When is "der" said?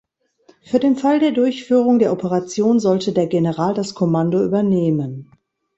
1.19-1.29, 1.99-2.11, 3.13-3.27